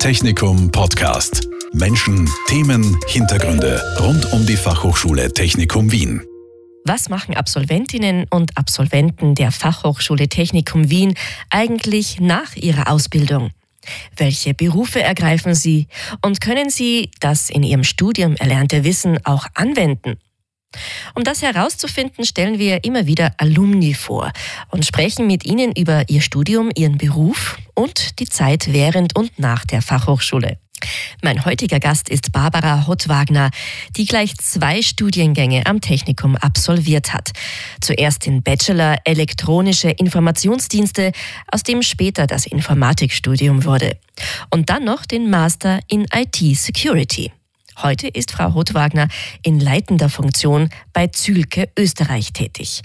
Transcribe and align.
Technikum 0.00 0.70
Podcast. 0.72 1.46
Menschen, 1.74 2.26
Themen, 2.48 2.98
Hintergründe 3.06 3.82
rund 4.00 4.32
um 4.32 4.46
die 4.46 4.56
Fachhochschule 4.56 5.30
Technikum 5.30 5.92
Wien. 5.92 6.22
Was 6.86 7.10
machen 7.10 7.36
Absolventinnen 7.36 8.24
und 8.30 8.56
Absolventen 8.56 9.34
der 9.34 9.52
Fachhochschule 9.52 10.28
Technikum 10.28 10.88
Wien 10.88 11.12
eigentlich 11.50 12.18
nach 12.18 12.56
ihrer 12.56 12.90
Ausbildung? 12.90 13.50
Welche 14.16 14.54
Berufe 14.54 15.02
ergreifen 15.02 15.54
sie 15.54 15.86
und 16.22 16.40
können 16.40 16.70
sie 16.70 17.10
das 17.20 17.50
in 17.50 17.62
ihrem 17.62 17.84
Studium 17.84 18.36
erlernte 18.36 18.84
Wissen 18.84 19.18
auch 19.26 19.48
anwenden? 19.52 20.16
Um 21.14 21.24
das 21.24 21.42
herauszufinden, 21.42 22.24
stellen 22.24 22.58
wir 22.58 22.84
immer 22.84 23.06
wieder 23.06 23.34
Alumni 23.36 23.94
vor 23.94 24.32
und 24.70 24.86
sprechen 24.86 25.26
mit 25.26 25.44
ihnen 25.44 25.72
über 25.72 26.08
ihr 26.08 26.20
Studium, 26.20 26.70
ihren 26.74 26.98
Beruf 26.98 27.58
und 27.74 28.20
die 28.20 28.28
Zeit 28.28 28.72
während 28.72 29.16
und 29.16 29.38
nach 29.38 29.64
der 29.64 29.82
Fachhochschule. 29.82 30.58
Mein 31.22 31.44
heutiger 31.44 31.78
Gast 31.78 32.08
ist 32.08 32.32
Barbara 32.32 32.86
Hottwagner, 32.86 33.50
die 33.96 34.06
gleich 34.06 34.34
zwei 34.38 34.80
Studiengänge 34.80 35.66
am 35.66 35.80
Technikum 35.80 36.36
absolviert 36.36 37.12
hat. 37.12 37.32
Zuerst 37.82 38.24
den 38.24 38.42
Bachelor 38.42 38.96
Elektronische 39.04 39.90
Informationsdienste, 39.90 41.12
aus 41.52 41.62
dem 41.64 41.82
später 41.82 42.26
das 42.26 42.46
Informatikstudium 42.46 43.64
wurde. 43.64 43.98
Und 44.50 44.70
dann 44.70 44.84
noch 44.84 45.04
den 45.04 45.28
Master 45.28 45.80
in 45.88 46.06
IT 46.14 46.36
Security. 46.56 47.30
Heute 47.82 48.08
ist 48.08 48.32
Frau 48.32 48.48
Rothwagner 48.48 49.08
in 49.42 49.58
leitender 49.58 50.10
Funktion 50.10 50.68
bei 50.92 51.06
Zülke 51.06 51.70
Österreich 51.78 52.32
tätig. 52.32 52.82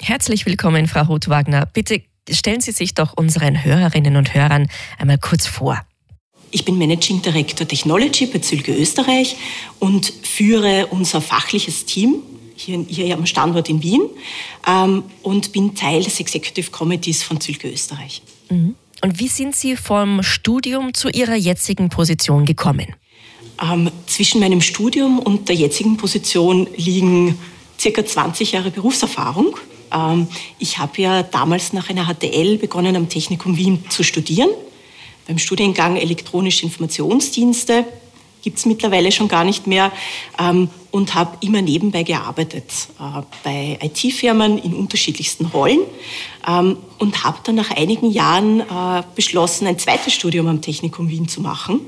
Herzlich 0.00 0.44
willkommen, 0.44 0.86
Frau 0.86 1.02
Rothwagner. 1.02 1.66
Bitte 1.66 2.02
stellen 2.30 2.60
Sie 2.60 2.72
sich 2.72 2.94
doch 2.94 3.14
unseren 3.16 3.64
Hörerinnen 3.64 4.16
und 4.16 4.34
Hörern 4.34 4.68
einmal 4.98 5.18
kurz 5.18 5.46
vor. 5.46 5.80
Ich 6.50 6.64
bin 6.64 6.76
Managing 6.76 7.22
Director 7.22 7.66
Technology 7.66 8.26
bei 8.26 8.38
Zülke 8.38 8.74
Österreich 8.74 9.36
und 9.78 10.12
führe 10.22 10.88
unser 10.88 11.20
fachliches 11.20 11.86
Team 11.86 12.16
hier, 12.54 12.84
hier 12.86 13.16
am 13.16 13.26
Standort 13.26 13.68
in 13.68 13.82
Wien 13.82 14.02
ähm, 14.68 15.04
und 15.22 15.52
bin 15.52 15.74
Teil 15.74 16.02
des 16.02 16.20
Executive 16.20 16.70
Committees 16.70 17.22
von 17.22 17.40
Zülke 17.40 17.70
Österreich. 17.70 18.22
Mhm. 18.50 18.74
Und 19.02 19.18
wie 19.18 19.28
sind 19.28 19.56
Sie 19.56 19.76
vom 19.76 20.22
Studium 20.22 20.94
zu 20.94 21.08
Ihrer 21.08 21.34
jetzigen 21.34 21.88
Position 21.88 22.44
gekommen? 22.44 22.94
Ähm, 23.62 23.90
zwischen 24.06 24.40
meinem 24.40 24.60
Studium 24.60 25.18
und 25.18 25.48
der 25.48 25.54
jetzigen 25.56 25.96
Position 25.96 26.66
liegen 26.76 27.38
circa 27.78 28.04
20 28.04 28.52
Jahre 28.52 28.70
Berufserfahrung. 28.70 29.56
Ähm, 29.92 30.26
ich 30.58 30.78
habe 30.78 31.00
ja 31.00 31.22
damals 31.22 31.72
nach 31.72 31.88
einer 31.88 32.06
HTL 32.06 32.58
begonnen, 32.58 32.96
am 32.96 33.08
Technikum 33.08 33.56
Wien 33.56 33.84
zu 33.90 34.02
studieren. 34.02 34.50
Beim 35.26 35.38
Studiengang 35.38 35.96
Elektronische 35.96 36.64
Informationsdienste 36.64 37.84
gibt 38.42 38.58
es 38.58 38.66
mittlerweile 38.66 39.10
schon 39.10 39.28
gar 39.28 39.44
nicht 39.44 39.66
mehr 39.66 39.90
ähm, 40.38 40.68
und 40.90 41.14
habe 41.14 41.38
immer 41.40 41.62
nebenbei 41.62 42.02
gearbeitet 42.02 42.70
äh, 43.00 43.22
bei 43.42 43.78
IT-Firmen 43.80 44.58
in 44.58 44.74
unterschiedlichsten 44.74 45.46
Rollen 45.46 45.80
ähm, 46.46 46.76
und 46.98 47.24
habe 47.24 47.38
dann 47.44 47.54
nach 47.54 47.70
einigen 47.70 48.10
Jahren 48.10 48.60
äh, 48.60 49.02
beschlossen, 49.14 49.66
ein 49.66 49.78
zweites 49.78 50.12
Studium 50.12 50.48
am 50.48 50.60
Technikum 50.60 51.08
Wien 51.08 51.28
zu 51.28 51.40
machen 51.40 51.80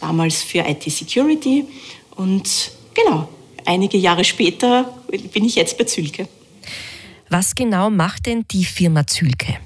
damals 0.00 0.42
für 0.42 0.58
IT-Security. 0.58 1.64
Und 2.16 2.72
genau, 2.94 3.28
einige 3.64 3.98
Jahre 3.98 4.24
später 4.24 4.94
bin 5.32 5.44
ich 5.44 5.54
jetzt 5.54 5.78
bei 5.78 5.84
Zülke. 5.84 6.28
Was 7.28 7.54
genau 7.54 7.90
macht 7.90 8.26
denn 8.26 8.44
die 8.50 8.64
Firma 8.64 9.06
Zülke? 9.06 9.58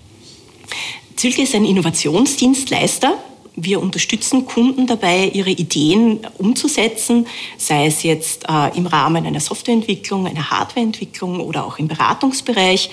Zülke 1.17 1.43
ist 1.43 1.55
ein 1.55 1.67
Innovationsdienstleister. 1.67 3.19
Wir 3.57 3.81
unterstützen 3.83 4.47
Kunden 4.47 4.87
dabei, 4.87 5.27
ihre 5.35 5.51
Ideen 5.51 6.21
umzusetzen, 6.39 7.27
sei 7.59 7.87
es 7.87 8.03
jetzt 8.05 8.47
äh, 8.49 8.75
im 8.77 8.87
Rahmen 8.87 9.27
einer 9.27 9.41
Softwareentwicklung, 9.41 10.27
einer 10.27 10.51
Hardwareentwicklung 10.51 11.41
oder 11.41 11.67
auch 11.67 11.79
im 11.79 11.89
Beratungsbereich. 11.89 12.91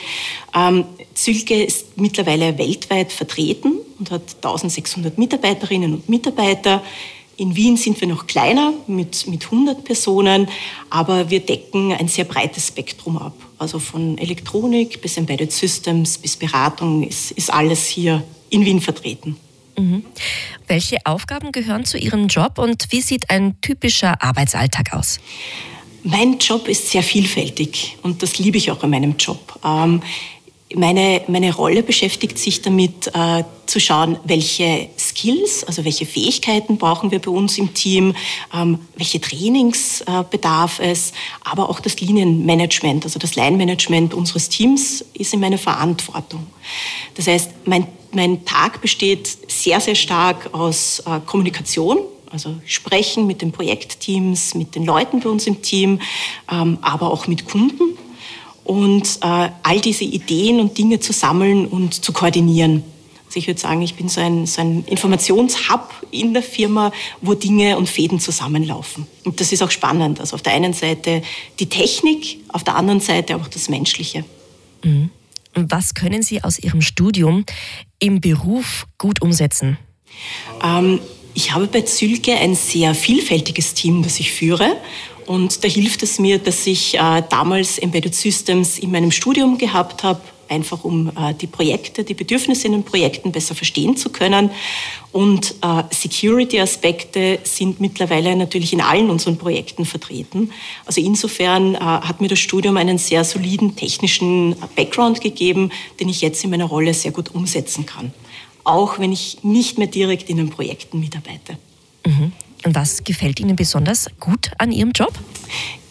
Ähm, 0.53 0.83
Zülke 1.13 1.63
ist 1.63 1.97
mittlerweile 1.97 2.57
weltweit 2.57 3.13
vertreten 3.13 3.77
und 3.99 4.11
hat 4.11 4.35
1600 4.37 5.17
Mitarbeiterinnen 5.17 5.93
und 5.93 6.09
Mitarbeiter. 6.09 6.83
In 7.37 7.55
Wien 7.55 7.77
sind 7.77 8.01
wir 8.01 8.07
noch 8.07 8.25
kleiner 8.25 8.73
mit, 8.87 9.27
mit 9.27 9.45
100 9.45 9.83
Personen, 9.83 10.47
aber 10.89 11.29
wir 11.29 11.39
decken 11.39 11.93
ein 11.93 12.07
sehr 12.07 12.25
breites 12.25 12.69
Spektrum 12.69 13.17
ab. 13.19 13.35
Also 13.59 13.77
von 13.77 14.17
Elektronik 14.17 15.01
bis 15.01 15.17
Embedded 15.17 15.51
Systems 15.51 16.17
bis 16.17 16.35
Beratung 16.35 17.07
ist, 17.07 17.29
ist 17.31 17.53
alles 17.53 17.85
hier 17.85 18.23
in 18.49 18.65
Wien 18.65 18.81
vertreten. 18.81 19.37
Mhm. 19.77 20.03
Welche 20.65 20.97
Aufgaben 21.05 21.51
gehören 21.51 21.85
zu 21.85 21.99
Ihrem 21.99 22.27
Job 22.27 22.57
und 22.57 22.87
wie 22.89 23.01
sieht 23.01 23.29
ein 23.29 23.61
typischer 23.61 24.19
Arbeitsalltag 24.23 24.93
aus? 24.93 25.19
Mein 26.03 26.39
Job 26.39 26.67
ist 26.67 26.89
sehr 26.89 27.03
vielfältig 27.03 27.97
und 28.01 28.23
das 28.23 28.39
liebe 28.39 28.57
ich 28.57 28.71
auch 28.71 28.81
an 28.81 28.89
meinem 28.89 29.15
Job. 29.17 29.59
Ähm, 29.63 30.01
meine, 30.73 31.21
meine 31.27 31.53
Rolle 31.53 31.83
beschäftigt 31.83 32.39
sich 32.39 32.61
damit, 32.61 33.07
äh, 33.13 33.43
zu 33.67 33.79
schauen, 33.79 34.17
welche 34.23 34.89
Skills, 35.17 35.63
also 35.63 35.83
welche 35.83 36.05
Fähigkeiten 36.05 36.77
brauchen 36.77 37.11
wir 37.11 37.19
bei 37.19 37.31
uns 37.31 37.57
im 37.57 37.73
Team, 37.73 38.13
ähm, 38.53 38.79
welche 38.95 39.19
Trainings 39.19 40.01
äh, 40.01 40.23
bedarf 40.29 40.79
es, 40.79 41.11
aber 41.43 41.69
auch 41.69 41.79
das 41.79 41.99
Linienmanagement, 41.99 43.03
also 43.03 43.19
das 43.19 43.35
Line-Management 43.35 44.13
unseres 44.13 44.49
Teams 44.49 45.03
ist 45.13 45.33
in 45.33 45.39
meiner 45.39 45.57
Verantwortung. 45.57 46.45
Das 47.15 47.27
heißt, 47.27 47.51
mein, 47.65 47.87
mein 48.11 48.45
Tag 48.45 48.81
besteht 48.81 49.27
sehr, 49.47 49.79
sehr 49.79 49.95
stark 49.95 50.53
aus 50.53 50.99
äh, 50.99 51.19
Kommunikation, 51.25 51.99
also 52.29 52.55
sprechen 52.65 53.25
mit 53.25 53.41
den 53.41 53.51
Projektteams, 53.51 54.53
mit 54.53 54.75
den 54.75 54.85
Leuten 54.85 55.21
bei 55.21 55.29
uns 55.29 55.47
im 55.47 55.61
Team, 55.61 55.99
ähm, 56.51 56.77
aber 56.81 57.11
auch 57.11 57.27
mit 57.27 57.49
Kunden 57.49 57.97
und 58.63 59.19
äh, 59.21 59.49
all 59.63 59.79
diese 59.79 60.03
Ideen 60.03 60.59
und 60.59 60.77
Dinge 60.77 60.99
zu 60.99 61.13
sammeln 61.13 61.65
und 61.65 62.03
zu 62.03 62.11
koordinieren. 62.11 62.83
Also 63.27 63.39
ich 63.39 63.47
würde 63.47 63.59
sagen, 63.59 63.81
ich 63.81 63.95
bin 63.95 64.07
so 64.07 64.21
ein, 64.21 64.45
so 64.45 64.61
ein 64.61 64.85
Informationshub 64.85 65.93
in 66.11 66.33
der 66.33 66.43
Firma, 66.43 66.93
wo 67.21 67.33
Dinge 67.33 67.77
und 67.77 67.89
Fäden 67.89 68.19
zusammenlaufen. 68.19 69.05
Und 69.25 69.41
das 69.41 69.51
ist 69.51 69.61
auch 69.61 69.71
spannend. 69.71 70.21
Also 70.21 70.35
auf 70.35 70.41
der 70.41 70.53
einen 70.53 70.73
Seite 70.73 71.21
die 71.59 71.67
Technik, 71.67 72.39
auf 72.49 72.63
der 72.63 72.75
anderen 72.75 73.01
Seite 73.01 73.35
auch 73.35 73.47
das 73.47 73.67
Menschliche. 73.67 74.23
Mhm. 74.83 75.09
Was 75.53 75.93
können 75.93 76.21
Sie 76.21 76.43
aus 76.43 76.59
Ihrem 76.59 76.81
Studium 76.81 77.43
im 77.99 78.21
Beruf 78.21 78.85
gut 78.97 79.21
umsetzen? 79.21 79.77
Ähm, 80.63 80.99
ich 81.33 81.53
habe 81.53 81.67
bei 81.67 81.81
Zülke 81.81 82.33
ein 82.33 82.55
sehr 82.55 82.95
vielfältiges 82.95 83.73
Team, 83.73 84.03
das 84.03 84.19
ich 84.19 84.31
führe. 84.31 84.77
Und 85.25 85.63
da 85.63 85.67
hilft 85.67 86.01
es 86.03 86.19
mir, 86.19 86.39
dass 86.39 86.65
ich 86.65 86.95
äh, 86.95 87.23
damals 87.29 87.77
Embedded 87.77 88.15
Systems 88.15 88.79
in 88.79 88.91
meinem 88.91 89.11
Studium 89.11 89.57
gehabt 89.57 90.03
habe, 90.03 90.21
einfach 90.49 90.83
um 90.83 91.09
äh, 91.09 91.33
die 91.33 91.47
Projekte, 91.47 92.03
die 92.03 92.13
Bedürfnisse 92.13 92.67
in 92.67 92.73
den 92.73 92.83
Projekten 92.83 93.31
besser 93.31 93.55
verstehen 93.55 93.97
zu 93.97 94.09
können. 94.09 94.51
Und 95.11 95.55
äh, 95.61 95.83
Security-Aspekte 95.89 97.39
sind 97.43 97.79
mittlerweile 97.79 98.35
natürlich 98.35 98.73
in 98.73 98.81
allen 98.81 99.09
unseren 99.09 99.37
Projekten 99.37 99.85
vertreten. 99.85 100.51
Also 100.85 101.01
insofern 101.01 101.75
äh, 101.75 101.79
hat 101.79 102.21
mir 102.21 102.27
das 102.27 102.39
Studium 102.39 102.77
einen 102.77 102.97
sehr 102.97 103.23
soliden 103.23 103.75
technischen 103.75 104.55
Background 104.75 105.21
gegeben, 105.21 105.71
den 105.99 106.09
ich 106.09 106.21
jetzt 106.21 106.43
in 106.43 106.49
meiner 106.49 106.65
Rolle 106.65 106.93
sehr 106.93 107.11
gut 107.11 107.33
umsetzen 107.33 107.85
kann. 107.85 108.13
Auch 108.63 108.99
wenn 108.99 109.11
ich 109.11 109.43
nicht 109.43 109.77
mehr 109.77 109.87
direkt 109.87 110.29
in 110.29 110.37
den 110.37 110.49
Projekten 110.49 110.99
mitarbeite. 110.99 111.57
Mhm. 112.05 112.31
Und 112.65 112.75
was 112.75 113.03
gefällt 113.03 113.39
Ihnen 113.39 113.55
besonders 113.55 114.07
gut 114.19 114.51
an 114.57 114.71
Ihrem 114.71 114.91
Job? 114.91 115.13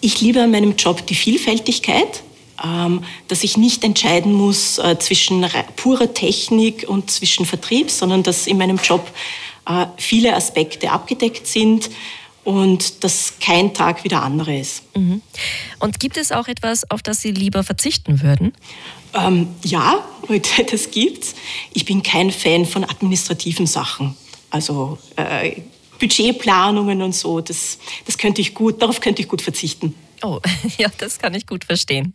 Ich 0.00 0.21
liebe 0.21 0.43
an 0.43 0.50
meinem 0.50 0.77
Job 0.77 1.06
die 1.06 1.15
Vielfältigkeit, 1.15 2.22
dass 3.28 3.44
ich 3.44 3.56
nicht 3.56 3.84
entscheiden 3.84 4.33
muss 4.33 4.78
äh, 4.78 4.99
zwischen 4.99 5.47
purer 5.77 6.15
Technik 6.15 6.87
und 6.89 7.11
zwischen 7.11 7.44
Vertrieb, 7.47 7.91
sondern 7.91 8.22
dass 8.22 8.47
in 8.47 8.59
meinem 8.59 8.78
Job 8.83 9.06
äh, 9.69 9.87
viele 9.97 10.34
Aspekte 10.34 10.91
abgedeckt 10.91 11.47
sind 11.47 11.91
und 12.45 13.03
dass 13.03 13.34
kein 13.41 13.75
Tag 13.75 14.04
wie 14.04 14.09
der 14.09 14.22
andere 14.22 14.57
ist. 14.57 14.83
Mhm. 14.97 15.21
Und 15.81 15.98
gibt 15.98 16.16
es 16.16 16.31
auch 16.31 16.47
etwas, 16.47 16.89
auf 16.91 17.03
das 17.03 17.21
Sie 17.21 17.33
lieber 17.33 17.65
verzichten 17.65 18.22
würden? 18.22 18.53
Ähm, 19.15 19.48
ja, 19.65 20.04
das 20.71 20.91
gibt's. 20.91 21.34
Ich 21.75 21.84
bin 21.84 22.03
kein 22.03 22.31
Fan 22.31 22.65
von 22.65 22.84
administrativen 22.84 23.66
Sachen. 23.66 24.16
Also 24.51 24.98
äh, 25.16 25.63
Budgetplanungen 25.98 27.03
und 27.03 27.15
so, 27.15 27.41
das, 27.41 27.78
das 28.04 28.16
könnte 28.19 28.41
ich 28.41 28.54
gut, 28.54 28.81
darauf 28.81 29.01
könnte 29.01 29.22
ich 29.22 29.28
gut 29.28 29.42
verzichten. 29.42 29.95
Oh, 30.22 30.41
ja, 30.78 30.89
das 30.98 31.18
kann 31.18 31.34
ich 31.34 31.47
gut 31.47 31.65
verstehen. 31.65 32.13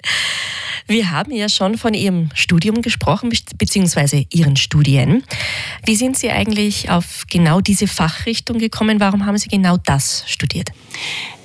Wir 0.88 1.12
haben 1.12 1.32
ja 1.32 1.48
schon 1.48 1.78
von 1.78 1.94
Ihrem 1.94 2.30
Studium 2.34 2.82
gesprochen, 2.82 3.32
beziehungsweise 3.58 4.26
Ihren 4.32 4.58
Studien. 4.58 5.24
Wie 5.86 5.96
sind 5.96 6.18
Sie 6.18 6.30
eigentlich 6.30 6.90
auf 6.90 7.26
genau 7.30 7.62
diese 7.62 7.88
Fachrichtung 7.88 8.58
gekommen? 8.58 9.00
Warum 9.00 9.26
haben 9.26 9.38
Sie 9.38 9.48
genau 9.48 9.78
das 9.78 10.24
studiert? 10.28 10.70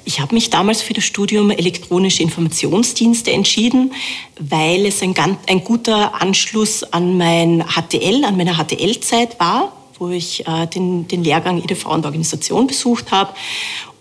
Ich 0.05 0.21
habe 0.21 0.35
mich 0.35 0.51
damals 0.51 0.83
für 0.83 0.95
das 0.95 1.05
Studium 1.05 1.51
elektronische 1.51 2.23
Informationsdienste 2.23 3.33
entschieden, 3.33 3.93
weil 4.39 4.87
es 4.87 5.03
ein, 5.03 5.15
ganz, 5.15 5.39
ein 5.49 5.65
guter 5.65 6.21
Anschluss 6.23 6.85
an 6.85 7.19
mein 7.19 7.65
HTL, 7.67 8.25
an 8.25 8.37
meiner 8.37 8.55
HTL-Zeit 8.55 9.39
war 9.41 9.73
wo 9.99 10.11
ich 10.11 10.47
äh, 10.47 10.67
den, 10.67 11.09
den 11.09 11.25
Lehrgang 11.25 11.59
und 11.61 11.87
Organisation 12.05 12.67
besucht 12.67 13.11
habe. 13.13 13.33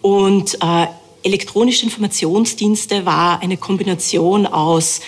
Und 0.02 0.56
äh, 0.56 0.88
elektronische 1.26 1.86
Informationsdienste 1.86 3.06
war 3.06 3.42
eine 3.42 3.58
Kombination 3.58 4.46
aus 4.46 5.02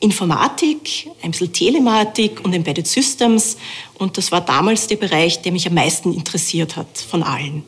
Informatik, 0.00 1.10
ein 1.22 1.32
bisschen 1.32 1.52
Telematik 1.52 2.44
und 2.44 2.54
Embedded 2.54 2.86
Systems. 2.86 3.56
Und 3.98 4.16
das 4.16 4.30
war 4.30 4.40
damals 4.40 4.86
der 4.86 4.96
Bereich, 4.96 5.42
der 5.42 5.50
mich 5.50 5.66
am 5.66 5.74
meisten 5.74 6.14
interessiert 6.14 6.76
hat 6.76 6.86
von 6.98 7.24
allen. 7.24 7.64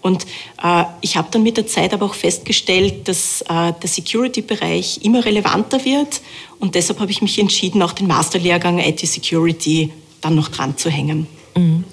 Und 0.00 0.26
äh, 0.62 0.84
ich 1.00 1.16
habe 1.16 1.28
dann 1.30 1.42
mit 1.42 1.56
der 1.56 1.66
Zeit 1.66 1.92
aber 1.92 2.06
auch 2.06 2.14
festgestellt, 2.14 3.08
dass 3.08 3.40
äh, 3.42 3.72
der 3.72 3.88
Security-Bereich 3.88 5.00
immer 5.02 5.24
relevanter 5.24 5.84
wird. 5.84 6.20
Und 6.60 6.76
deshalb 6.76 7.00
habe 7.00 7.10
ich 7.10 7.22
mich 7.22 7.38
entschieden, 7.38 7.82
auch 7.82 7.92
den 7.92 8.06
Masterlehrgang 8.06 8.78
IT 8.78 9.00
Security 9.00 9.90
dann 10.20 10.36
noch 10.36 10.48
dran 10.48 10.76
zu 10.76 10.88
hängen. 10.88 11.26
Mhm. 11.56 11.84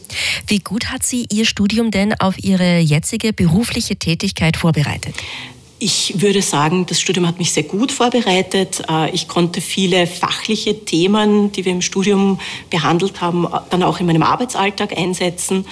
Wie 0.48 0.60
gut 0.60 0.92
hat 0.92 1.04
Sie 1.04 1.28
Ihr 1.31 1.46
Studium 1.46 1.92
denn 1.92 2.19
auf 2.19 2.44
Ihre 2.44 2.80
jetzige 2.80 3.34
berufliche 3.34 3.96
Tätigkeit 3.96 4.58
vorbereitet? 4.58 5.16
Ich 5.84 6.22
würde 6.22 6.44
sagen, 6.44 6.86
das 6.86 7.02
Studium 7.02 7.25
hat 7.25 7.40
mich 7.40 7.54
sehr 7.54 7.63
gut 7.63 7.92
vorbereitet. 7.92 8.84
Äh, 8.88 9.10
ich 9.16 9.28
konnte 9.28 9.62
viele 9.62 10.06
fachliche 10.06 10.86
Themen, 10.86 11.52
die 11.52 11.66
wir 11.66 11.72
im 11.72 11.81
Studium 11.81 12.40
behandelt 12.69 13.19
haben, 13.19 13.48
dann 13.72 13.81
auch 13.81 14.00
in 14.00 14.06
meinem 14.06 14.22
Arbeitsalltag 14.22 14.96
einsetzen. 14.96 15.66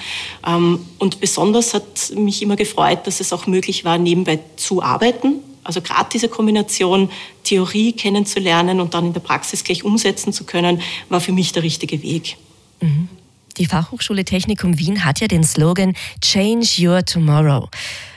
Ähm, 0.44 0.80
und 0.98 1.20
besonders 1.20 1.74
hat 1.74 2.12
mich 2.16 2.42
immer 2.42 2.56
gefreut, 2.56 3.06
dass 3.06 3.20
es 3.20 3.32
auch 3.32 3.46
möglich 3.46 3.84
war, 3.84 3.98
nebenbei 3.98 4.40
zu 4.56 4.82
arbeiten. 4.82 5.44
Also 5.62 5.80
gerade 5.80 6.08
diese 6.12 6.28
Kombination 6.28 7.08
Theorie 7.44 7.92
kennenzulernen 7.92 8.80
und 8.80 8.94
dann 8.94 9.06
in 9.06 9.12
der 9.12 9.20
Praxis 9.20 9.62
gleich 9.62 9.84
umsetzen 9.84 10.32
zu 10.32 10.42
können, 10.42 10.82
war 11.08 11.20
für 11.20 11.30
mich 11.30 11.52
der 11.52 11.62
richtige 11.62 12.02
Weg. 12.02 12.36
Mhm. 12.80 13.08
Die 13.56 13.66
Fachhochschule 13.66 14.24
Technikum 14.24 14.78
Wien 14.78 15.04
hat 15.04 15.20
ja 15.20 15.28
den 15.28 15.44
Slogan 15.44 15.94
Change 16.20 16.68
Your 16.78 17.04
Tomorrow. 17.04 17.68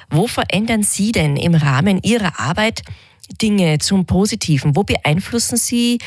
Wo 0.09 0.27
verändern 0.27 0.83
Sie 0.83 1.11
denn 1.11 1.37
im 1.37 1.55
Rahmen 1.55 1.99
Ihrer 2.03 2.39
Arbeit 2.39 2.83
Dinge 3.41 3.79
zum 3.79 4.05
Positiven? 4.05 4.75
Wo 4.75 4.83
beeinflussen 4.83 5.57
Sie 5.57 5.99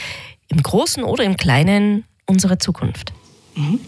im 0.49 0.63
Großen 0.63 1.03
oder 1.03 1.25
im 1.25 1.37
Kleinen 1.37 2.05
unsere 2.27 2.59
Zukunft? 2.59 3.13
Mhm. 3.55 3.81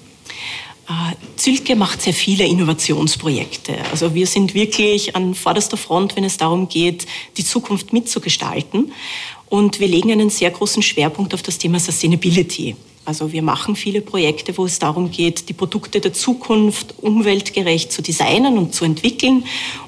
Äh, 0.88 1.14
Zülke 1.36 1.76
macht 1.76 2.00
sehr 2.00 2.14
viele 2.14 2.44
Innovationsprojekte. 2.44 3.76
Also 3.90 4.14
wir 4.14 4.26
sind 4.26 4.54
wirklich 4.54 5.14
an 5.14 5.34
vorderster 5.34 5.76
Front, 5.76 6.16
wenn 6.16 6.24
es 6.24 6.38
darum 6.38 6.68
geht, 6.68 7.06
die 7.36 7.44
Zukunft 7.44 7.92
mitzugestalten. 7.92 8.92
Und 9.46 9.80
wir 9.80 9.88
legen 9.88 10.10
einen 10.10 10.30
sehr 10.30 10.50
großen 10.50 10.82
Schwerpunkt 10.82 11.34
auf 11.34 11.42
das 11.42 11.58
Thema 11.58 11.78
Sustainability. 11.78 12.76
Also 13.08 13.32
wir 13.32 13.40
machen 13.40 13.74
viele 13.74 14.02
Projekte, 14.02 14.58
wo 14.58 14.66
es 14.66 14.78
darum 14.78 15.10
geht, 15.10 15.48
die 15.48 15.54
Produkte 15.54 15.98
der 15.98 16.12
Zukunft 16.12 16.94
umweltgerecht 16.98 17.90
zu 17.90 18.02
designen 18.02 18.58
und 18.58 18.74
zu 18.74 18.84
entwickeln. 18.84 19.44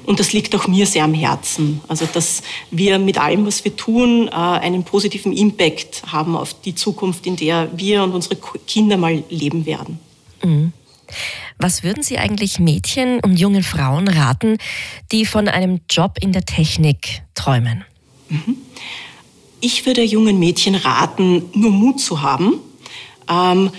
Und 0.07 0.19
das 0.19 0.33
liegt 0.33 0.55
auch 0.55 0.65
mir 0.67 0.87
sehr 0.87 1.03
am 1.03 1.13
Herzen. 1.13 1.81
Also 1.87 2.07
dass 2.11 2.41
wir 2.71 2.97
mit 2.97 3.19
allem, 3.19 3.45
was 3.45 3.63
wir 3.63 3.75
tun, 3.75 4.27
äh, 4.27 4.31
einen 4.31 4.83
positiven 4.83 5.33
Impact 5.33 6.01
haben 6.07 6.35
auf 6.35 6.59
die 6.61 6.73
Zukunft, 6.73 7.27
in 7.27 7.35
der 7.35 7.69
wir 7.77 8.01
und 8.01 8.13
unsere 8.13 8.37
Kinder 8.65 8.97
mal 8.97 9.23
leben 9.29 9.67
werden. 9.67 9.99
Mhm. 10.43 10.73
Was 11.59 11.83
würden 11.83 12.01
Sie 12.01 12.17
eigentlich 12.17 12.57
Mädchen 12.57 13.19
und 13.19 13.39
jungen 13.39 13.61
Frauen 13.61 14.07
raten, 14.07 14.57
die 15.11 15.27
von 15.27 15.47
einem 15.47 15.81
Job 15.87 16.17
in 16.19 16.31
der 16.31 16.45
Technik 16.45 17.21
träumen? 17.35 17.85
Mhm. 18.29 18.57
Ich 19.59 19.85
würde 19.85 20.01
jungen 20.01 20.39
Mädchen 20.39 20.73
raten, 20.73 21.43
nur 21.53 21.69
Mut 21.69 21.99
zu 21.99 22.23
haben 22.23 22.61
ähm, 23.31 23.71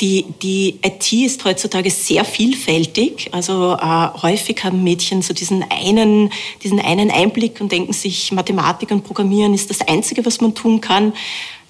die, 0.00 0.24
die 0.42 0.80
IT 0.84 1.12
ist 1.12 1.44
heutzutage 1.44 1.88
sehr 1.88 2.24
vielfältig. 2.24 3.28
Also 3.30 3.74
äh, 3.74 4.08
häufig 4.20 4.64
haben 4.64 4.82
Mädchen 4.82 5.22
so 5.22 5.32
diesen 5.32 5.64
einen, 5.70 6.32
diesen 6.64 6.80
einen 6.80 7.10
Einblick 7.10 7.60
und 7.60 7.70
denken 7.70 7.92
sich, 7.92 8.32
Mathematik 8.32 8.90
und 8.90 9.04
Programmieren 9.04 9.54
ist 9.54 9.70
das 9.70 9.80
Einzige, 9.80 10.26
was 10.26 10.40
man 10.40 10.56
tun 10.56 10.80
kann. 10.80 11.12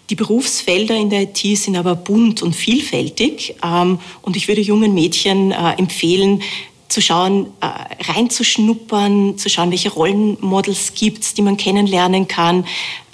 Die 0.09 0.15
Berufsfelder 0.15 0.97
in 0.97 1.11
der 1.11 1.23
IT 1.23 1.39
sind 1.59 1.77
aber 1.77 1.95
bunt 1.95 2.43
und 2.43 2.57
vielfältig. 2.57 3.55
Ähm, 3.63 3.99
und 4.23 4.37
ich 4.37 4.49
würde 4.49 4.63
jungen 4.63 4.95
Mädchen 4.95 5.53
äh, 5.53 5.75
empfehlen, 5.77 6.43
zu 6.89 7.03
schauen, 7.03 7.47
äh, 7.61 8.13
reinzuschnuppern, 8.13 9.37
zu 9.37 9.51
schauen, 9.51 9.71
welche 9.71 9.91
Rollenmodels 9.91 10.95
gibt 10.95 11.25
es, 11.25 11.35
die 11.35 11.43
man 11.43 11.59
kennenlernen 11.59 12.29
kann, 12.29 12.65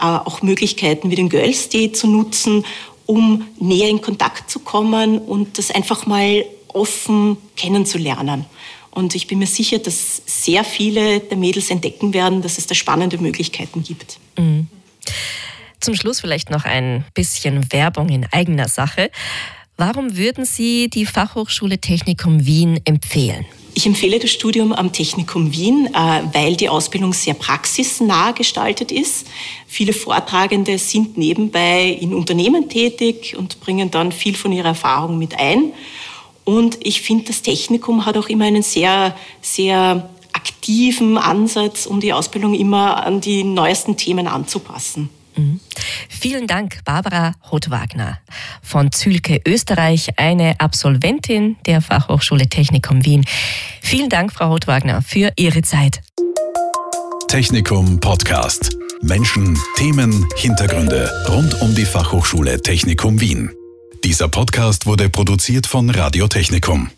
äh, 0.01 0.05
auch 0.05 0.43
Möglichkeiten 0.43 1.11
wie 1.11 1.17
den 1.17 1.29
Girls 1.29 1.69
Day 1.69 1.91
zu 1.91 2.07
nutzen 2.07 2.65
um 3.09 3.49
näher 3.59 3.89
in 3.89 4.03
Kontakt 4.03 4.51
zu 4.51 4.59
kommen 4.59 5.19
und 5.19 5.57
das 5.57 5.71
einfach 5.71 6.05
mal 6.05 6.45
offen 6.69 7.39
kennenzulernen. 7.57 8.45
Und 8.91 9.15
ich 9.15 9.27
bin 9.27 9.39
mir 9.39 9.47
sicher, 9.47 9.79
dass 9.79 10.21
sehr 10.27 10.63
viele 10.63 11.21
der 11.21 11.39
Mädels 11.39 11.71
entdecken 11.71 12.13
werden, 12.13 12.43
dass 12.43 12.59
es 12.59 12.67
da 12.67 12.75
spannende 12.75 13.17
Möglichkeiten 13.17 13.83
gibt. 13.83 14.19
Mhm. 14.37 14.69
Zum 15.81 15.95
Schluss 15.95 16.21
vielleicht 16.21 16.51
noch 16.51 16.67
ein 16.67 17.05
bisschen 17.15 17.73
Werbung 17.73 18.11
in 18.11 18.27
eigener 18.31 18.69
Sache. 18.69 19.11
Warum 19.79 20.17
würden 20.17 20.45
Sie 20.45 20.91
die 20.91 21.07
Fachhochschule 21.07 21.79
Technikum 21.79 22.45
Wien 22.45 22.79
empfehlen? 22.85 23.47
Ich 23.79 23.87
empfehle 23.87 24.19
das 24.19 24.33
Studium 24.33 24.73
am 24.73 24.91
Technikum 24.91 25.53
Wien, 25.53 25.89
äh, 25.95 26.23
weil 26.33 26.57
die 26.57 26.69
Ausbildung 26.69 27.13
sehr 27.13 27.35
praxisnah 27.35 28.33
gestaltet 28.33 28.91
ist. 28.91 29.29
Viele 29.69 29.93
Vortragende 29.93 30.79
sind 30.79 31.17
nebenbei 31.17 31.85
in 31.85 32.13
Unternehmen 32.13 32.69
tätig 32.69 33.37
und 33.39 33.61
bringen 33.61 33.93
dann 33.93 34.11
viel 34.11 34.35
von 34.35 34.51
ihrer 34.51 34.71
Erfahrung 34.71 35.17
mit 35.17 35.39
ein. 35.39 35.73
Und 36.45 36.77
ich 36.85 37.03
finde, 37.03 37.27
das 37.27 37.43
Technikum 37.43 38.05
hat 38.05 38.17
auch 38.17 38.29
immer 38.29 38.47
einen 38.47 38.65
sehr, 38.65 39.17
sehr 39.43 40.11
aktiven 40.33 41.17
Ansatz, 41.17 41.87
um 41.87 42.01
die 42.01 42.13
Ausbildung 42.13 42.55
immer 42.55 43.07
an 43.07 43.21
die 43.21 43.45
neuesten 43.45 43.97
Themen 43.97 44.27
anzupassen. 44.27 45.09
Mhm. 45.39 45.61
Vielen 46.09 46.47
Dank, 46.47 46.85
Barbara 46.85 47.35
Rothwagner 47.51 48.19
von 48.63 48.91
Zülke, 48.93 49.41
Österreich, 49.47 50.19
eine 50.19 50.59
Absolventin 50.59 51.57
der 51.67 51.81
Fachhochschule 51.81 52.49
Technikum 52.49 53.05
Wien. 53.05 53.25
Vielen 53.81 54.09
Dank, 54.09 54.33
Frau 54.33 54.49
Rothwagner, 54.49 55.03
für 55.03 55.33
Ihre 55.37 55.63
Zeit. 55.63 56.01
Technikum 57.29 58.01
Podcast. 58.01 58.77
Menschen, 59.01 59.57
Themen, 59.77 60.27
Hintergründe 60.37 61.11
rund 61.29 61.61
um 61.61 61.75
die 61.75 61.85
Fachhochschule 61.85 62.61
Technikum 62.61 63.21
Wien. 63.21 63.51
Dieser 64.03 64.29
Podcast 64.29 64.87
wurde 64.87 65.09
produziert 65.09 65.67
von 65.67 65.91
Radio 65.91 66.27
Technikum. 66.27 66.91